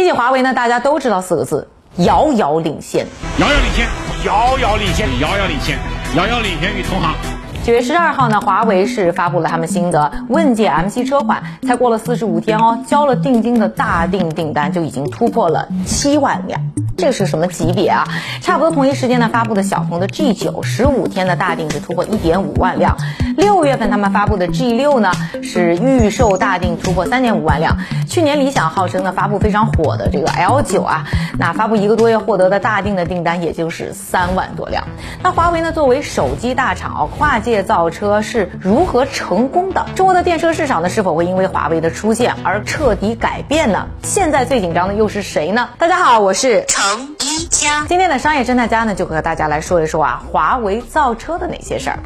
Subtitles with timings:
[0.00, 3.06] 提起华为呢，大家都知道四个字：遥遥领先。
[3.38, 3.86] 遥遥领先，
[4.24, 5.78] 遥遥领先，遥遥领先，
[6.16, 7.14] 遥遥领先于同行。
[7.62, 16.58] 九月十二号呢，华为是发布了他们新的问界 M7 车款，才过了四十五天哦，交了定金的大定订单就已经突破了七万辆。
[16.96, 18.04] 这是什么级别啊？
[18.42, 22.96] 差不多同一时间呢发布的小鹏的 G 九，十五天的大定是突破一点五万辆。
[23.36, 27.78] 六月份他们发布的 G 六呢是预售大定突破三点五万辆。
[28.08, 31.06] 去年理想号称呢发布非常火的这个 L 九啊，
[31.38, 34.84] 那发布一个多月获得的大定的订单也就是三万多辆。
[35.22, 39.86] 那华为呢作为手机大厂，跨界造车是如何成功的？
[39.94, 43.86] 中国的电车市场呢是否会因为华为的出现而彻底改变呢？
[44.02, 45.70] 现在最紧张的又是谁呢？
[45.78, 47.86] 大家好，我是程一佳。
[47.88, 51.98] 今天的商业侦探家呢就和大家来说一说啊，华为造车的哪些事儿。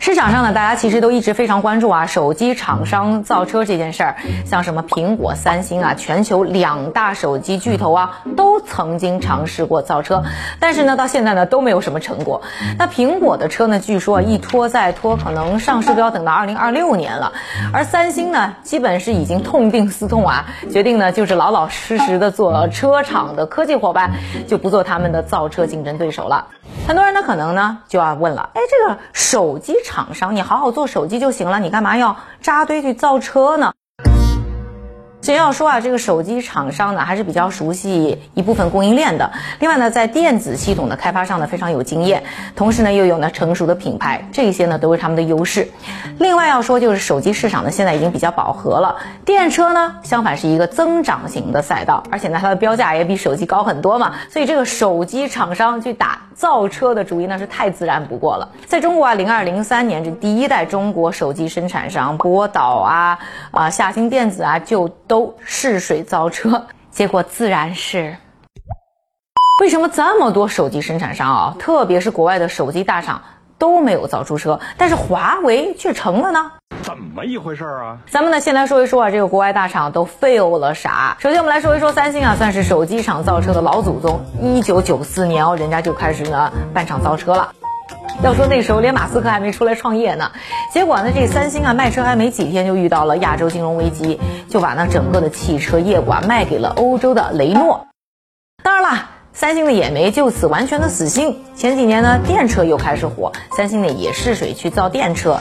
[0.00, 10.22] 市场上呢，大家其实都一直非常关注啊，手机厂商造车这件事儿，像什么苹果、三星啊，全球两大手机巨头啊，都曾经尝试过造车，
[10.58, 12.40] 但是呢，到现在呢都没有什么成果。
[12.78, 17.34] 那苹果的车呢，据说一拖再拖，可能上市都要等到二零二六年了。
[17.74, 24.12] 而三星呢，基本是已经痛定思痛啊，决定呢就是老老实实的做车厂的科技伙伴，
[24.48, 26.46] 就不做他们的造车竞争对手了。
[26.86, 33.72] 很多人呢可能呢就要问了，哎，这个手机厂厂商你好好做手机就行了，你干嘛要扎堆去造车呢？
[35.22, 39.30] 先要说啊，这个手机厂商呢还是比较熟悉一部分供应链的。
[39.58, 42.22] 另外呢，在电子系统的开发上呢非常有经验，
[42.56, 45.68] 同时呢又有呢成熟的品牌，这些呢都是他们的优势。
[46.18, 58.48] 另外要说就是手机市场呢现在已经比较饱和了，电车呢相反是一个增长型的赛道，而且呢它的标价也比手机高很多嘛，所以这个手机厂商去打造车的主意那是太自然不过了。
[58.66, 63.18] 在中国啊，零二零三年这第一代中国手机生产商波导啊
[63.50, 64.90] 啊夏兴电子啊就。
[65.10, 68.16] 都试水造车，结果自然是。
[69.60, 73.22] 为什么这么多手机生产商啊，特别是国外的手机大厂
[73.58, 76.52] 都没有造出车，但是华为却成了呢？
[76.82, 77.98] 怎么一回事啊？
[78.08, 81.16] 咱们呢先来说一说啊，这个国外大厂都 fail 了啥？
[81.18, 87.52] 首先我们来说一说三星啊，算是手机厂造车的老祖宗，一九九四年哦，人家就开始呢办厂造车了。
[88.22, 90.30] 要说那时候连马斯克还没出来创业呢，
[90.70, 97.86] 结果呢这三星啊卖车还没几天就遇到了亚洲金融危机，就把那整个的汽车业务啊卖给了欧洲的雷诺。
[98.62, 105.40] 当然了，三星呢也没就此完全的死心，前几年呢电车又开始火，三星呢也试水去造电车。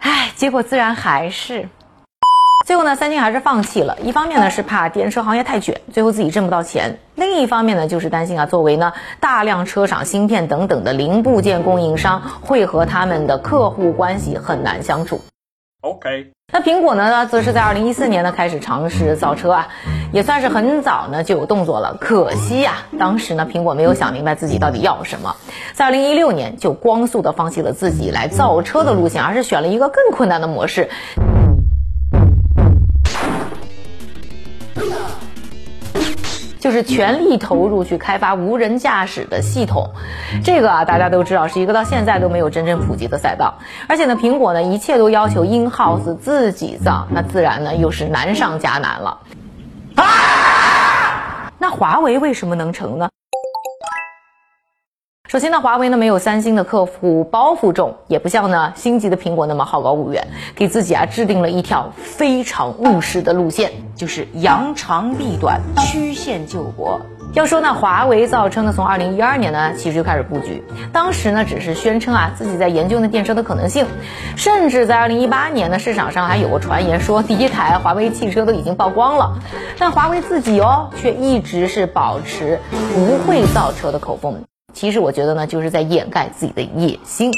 [0.00, 1.68] 唉，结果自然还是。
[2.72, 3.98] 最后呢，三星还是放弃了。
[4.02, 15.20] 一方面呢是怕电车行业太卷，最后自己挣不到钱；另一方面呢就是担心啊，作为呢大量车厂芯片等等的零部件供应商，会和他们的客户关系很难相处。
[15.82, 19.68] OK，那苹果呢，则是在二零一四年呢开始尝试造车啊，
[20.10, 21.98] 也算是很早呢就有动作了。
[22.00, 25.36] 可惜呀，当时呢苹果没有想明白自己到底要什么，
[25.74, 30.88] 在二零一六年就光速的放弃了自己来造车的路线，而是选了一个更困难的模式。
[36.62, 39.90] 就是全力投入去开发无人驾驶的系统，
[40.44, 43.52] 这个啊大家都知道是一个到现在都没有真正普及的赛道，
[43.88, 49.18] 而且呢苹果呢一切都要求 in house 自己造，那自然呢又是难上加难了。
[49.96, 51.50] 啊！
[51.58, 53.08] 那华为为什么能成呢？
[55.32, 67.00] 首先呢，华为呢没有三星的客户包袱重，也不像呢星级的苹果那么好高骛远，给自己啊制定了一条非常务实的路线，就是扬长避短，曲线救国。
[67.32, 70.62] 要说呢，华为造车呢，从二零一二年呢其实就开始布局，
[70.92, 73.86] 当时呢只是宣称啊自己在研究那电车的可能性，
[74.36, 79.38] 甚至在二零一八年呢市场上还有个传言说第一台华为汽车都已经曝光了，
[79.78, 82.60] 但华为自己哦却一直是保持
[82.94, 84.42] 不会造车的口风。
[84.72, 87.32] 其实我觉得呢，就是在掩盖自己的野心。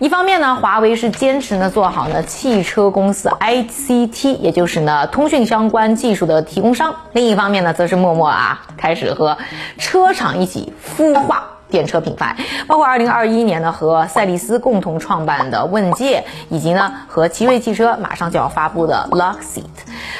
[0.00, 9.38] 一方面呢，华为是坚持呢做好呢汽车公司 ICT，也就是呢通讯相关技术的提供商；另一方面呢，则是默默啊开始和
[9.78, 12.36] 车厂一起孵化电车品牌，
[12.68, 19.64] 包括二零二一年呢和赛力斯共同创办的问界，以及呢和奇瑞汽车马上就要发布的 LUXEET。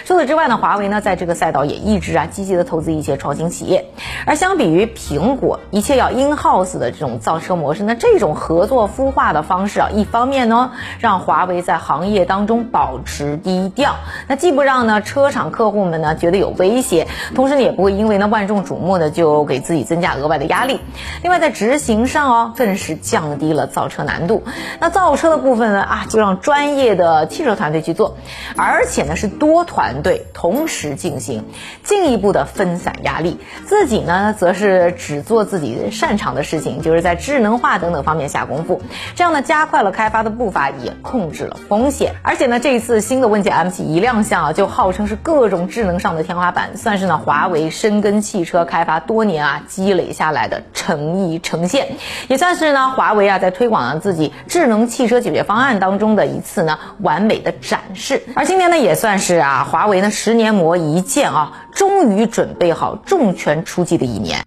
[0.04, 3.84] 除此之外呢，华为呢在这个赛道也一直啊积极的投资一些创新企业。
[4.26, 13.94] 而相比于苹果一切要 in house 的这种造车模式，那这种合作孵化的方式啊，一方面呢让华为在行业当中保持低调，
[14.26, 17.06] 那既不让呢车厂客户们呢觉得有威胁，
[17.36, 20.80] 同时呢也不会因为呢万众瞩目的就给自己增加额外的压力。
[21.22, 24.44] 另外在在执行上哦，更是降低了造车难度。
[24.80, 28.16] 那造车的部分呢啊，就让专业的汽车团队去做，
[28.56, 31.44] 而且呢是多团队同时进行，
[31.82, 33.38] 进一步的分散压力。
[33.66, 38.80] 自己呢则是只做自己擅长的事情，就是在智能化等等方面下功夫。
[39.14, 42.14] 这样呢加快了开发的步伐，也控制了风险。
[42.22, 51.96] 而且呢这一次新的问界 M7 一亮相啊，就号称是各种智能上的天花板，算是呢华为深耕汽车开发多年啊积累下来的诚意呈现，
[52.28, 58.22] 也算是呢华为啊在推广了自己智能汽车解决方案当中的一次呢完美的展示。
[58.34, 64.38] 而今年呢也算是啊华为呢十年磨一剑啊，终于准备好重拳出击的一年。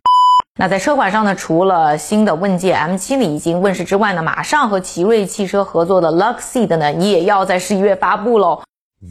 [0.59, 8.63] 那在车款上呢，除了新的问界 M7 呢已经问世之外呢，马上和奇瑞汽车合作的 Luxeed 呢也要在十一月发布喽。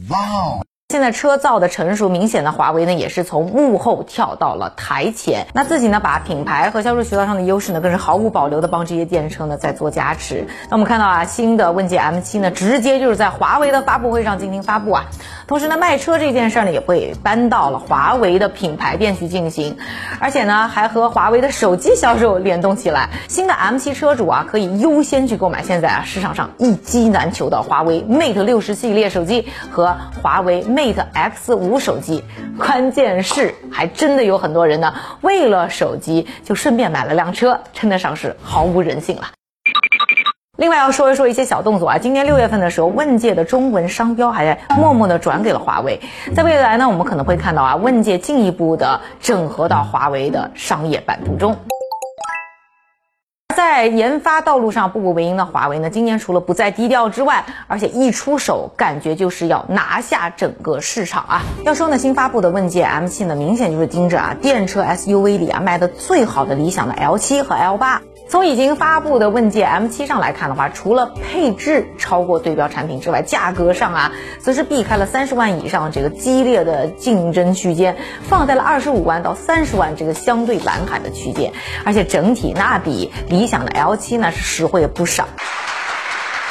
[0.09, 0.59] 哇哦！
[0.89, 10.47] 现在车造的成熟，明显的华为呢也是从幕后跳到了台前，那自己呢把品牌和销售渠道上的优势呢更是毫无保留的帮这些电车呢在做加持。
[10.69, 15.07] 那我们看到啊，新的问界 M7 呢直接就是在华为的发布会上进行发布啊，
[15.45, 19.75] 同时呢卖车这件事呢也会搬到了华为的品牌店去进行，
[20.21, 23.09] 而且呢还和华为的手机销售联动起来。
[23.27, 30.63] 新的 M7 车主啊可以优先去购买现在啊市场上一机难求的华为 Mate 六十系列手机和华为。
[30.77, 32.23] Mate X 五手机，
[32.55, 39.23] 关键是还真的有很多人呢，为了手机就顺便买了辆车，称得上是毫无人性了。
[40.59, 45.99] 另外要说一说一些小动作啊，今年六月份的时候，问界的中文商标还在默默的转给了华为，
[46.35, 51.57] 在未来呢，我们可能会看到啊，问界进一步的整合到华为的商业版图中。
[53.57, 61.41] 在研发道路上步步为营的华为呢，今年除了不再低调之外，而且一出手感觉就是要拿下整个市场啊！
[61.65, 67.97] 要说呢，新发布的问界 M7 呢，明显就是盯着啊电车 SUV 里啊卖的最好的理想的 L7 和 L8。
[68.29, 81.53] 从已经发布的问界 M7 上来看的话，除了配置超过对标产品之外，价格上啊，则是避开了三十万以上这个激烈的竞争区间，放在了二十五万到三十万这个相对蓝海的区间，
[81.85, 85.27] 而且整体那比理想的 L7 呢是实惠不少。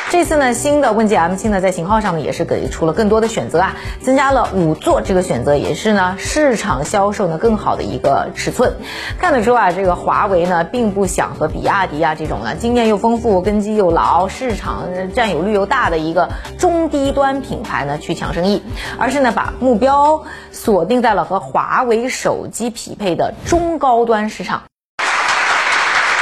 [0.08, 8.75] 这次呢，新的问界 M7 呢，在型号上呢也是给出了更多的选择啊，增加了五座这个选择，也是呢市场销售呢更好的一个尺寸。
[9.19, 18.62] 看得出啊，这个华为呢并不想和比亚迪啊这种呢经验又丰富、根基又牢、市场占有率又大的一个中低端品牌呢去抢生意，
[18.99, 24.62] 而是呢把目标锁定在了和华为手机匹配的中高端市场。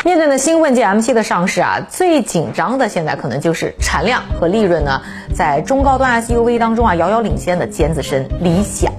[0.05, 5.01] 面对呢新问界 M7 的上市啊，最紧张的现在可能就是产量和利润呢，
[5.35, 8.93] 在中高端 SUV 当中啊遥遥领先的尖子生理想。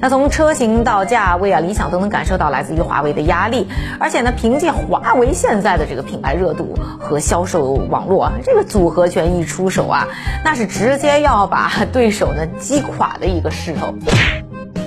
[0.00, 3.68] 那从车型到价位啊，理想都能感受到来自于华为的压力。
[4.00, 10.08] 而且呢，凭借华为现在的这个品牌热度和销售网络啊，这个组合拳一出手啊，
[10.44, 13.94] 那是直接要把对手呢击垮的一个势头。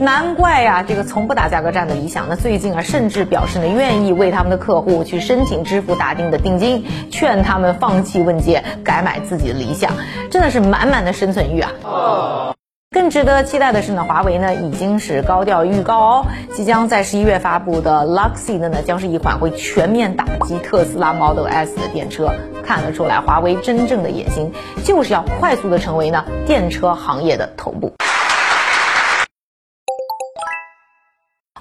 [0.03, 9.93] 难怪呀，这个从不打价格战的理想，那最近啊，甚至表示呢愿意为他们的客户去申请支付打定的定金，劝他们放弃问界，改买自己的理想，
[10.29, 11.71] 真的是满满的生存欲啊！
[11.83, 12.55] 哦
[12.91, 22.31] 更值得期待的是呢，华为呢已经是高调预告哦，即将在十一月发布的 Luxeed 呢，将是一款会全面打击特斯拉 Model S 的电车。
[22.63, 24.51] 看得出来，华为真正的野心
[24.83, 27.93] 就是要快速的成为呢电车行业的头部。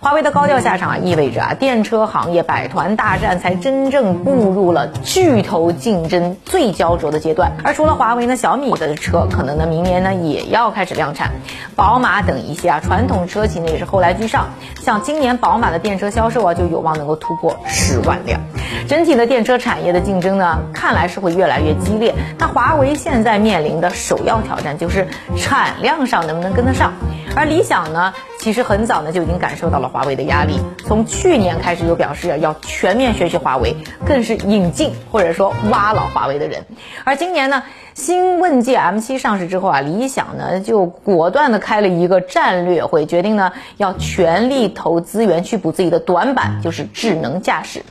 [0.02, 7.52] 华为的高调下场啊，意味着啊，电车行业百团大战才真正步入了巨头竞争最焦灼的阶段。
[7.62, 11.30] 而除了华为呢，小米的车可能呢，明年呢也要开始量产。
[11.76, 14.49] 宝马等一些啊传统车企呢也是后来居上。
[14.80, 18.40] 像今年宝马的电车销售啊，就有望能够突破十万辆。
[18.88, 22.12] 整体的电车产业的竞争呢，看来是会越来越激烈。
[22.38, 25.06] 那华为现在面临的首要挑战就是
[25.37, 26.92] 产量上能不能跟得上。
[27.37, 36.66] 而理想呢，其实很早呢就已经感受到了华为的压力，从去年开始就表示要全面学习华为，更是引进或者说挖老华为的人。
[37.04, 37.62] 而今年呢，
[37.94, 47.82] 新问界 M7 上市之后啊，理想呢就果断的开了一个战略会，决定呢要全力投资源去补自己的短板，就是智能驾驶。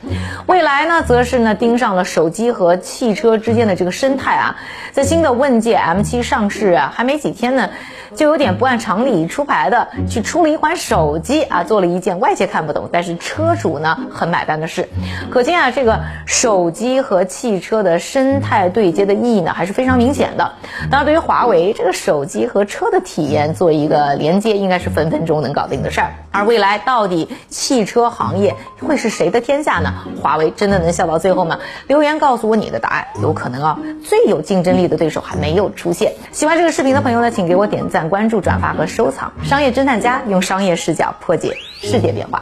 [0.46, 4.56] 未来呢，则是呢盯上了手机和汽车之间的这个生态啊，
[4.90, 7.70] 在新的问界 M7 上市啊还没几天呢，
[8.16, 14.88] 就有点不按常理出牌的去出了一款手机啊，做了一件外界看不懂，但是车主呢很买单的事。
[15.30, 19.91] 可见啊，这个手机和汽车的生态对接的意义呢，还是非常。
[19.92, 20.52] 非常明显的，
[20.90, 26.14] 当然对于华为这个手机和车的体验做一个连接，应该是分分钟能搞定的事儿。
[26.30, 29.92] 而未来到底汽车行业会是谁的天下呢？
[30.22, 31.58] 华为真的能笑到最后吗？
[31.88, 33.08] 留言告诉我你的答案。
[33.20, 36.14] 有可能啊，最有竞争力的对手还没有出现。
[36.32, 39.30] 喜欢这个视频的朋友呢，请给我点赞、关注、转发和收藏。
[39.44, 42.40] 商业侦探家用商业视角破解世界变化。